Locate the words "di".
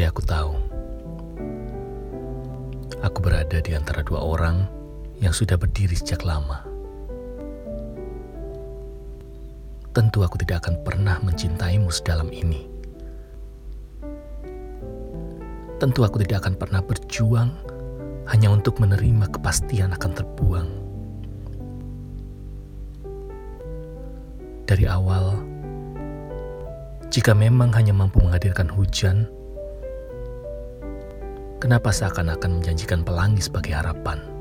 3.60-3.76